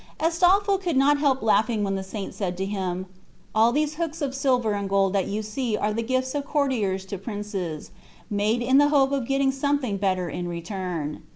Astolpho 0.19 0.79
could 0.79 0.97
not 0.97 1.19
help 1.19 1.43
laughing 1.43 1.83
when 1.83 1.93
the 1.93 2.01
saint 2.03 2.33
said 2.33 2.57
to 2.57 2.65
him, 2.65 3.05
"All 3.53 3.71
these 3.71 3.97
hooks 4.01 4.19
of 4.19 4.33
silver 4.33 4.73
and 4.73 4.89
gold 4.89 5.13
that 5.13 5.27
you 5.27 5.43
see 5.43 5.77
are 5.77 5.93
the 5.93 6.01
gifts 6.01 6.33
of 6.33 6.43
courtiers 6.43 7.05
to 7.05 7.19
princes, 7.19 7.91
made 8.27 8.63
in 8.63 8.79
the 8.79 8.89
hope 8.89 9.11
of 9.11 9.27
getting 9.27 9.51
something 9.51 9.97
better 9.97 10.27
in 10.27 10.47
return." 10.47 11.21